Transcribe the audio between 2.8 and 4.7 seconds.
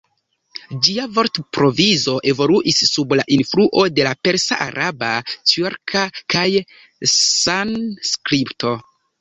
sub la influo de la persa,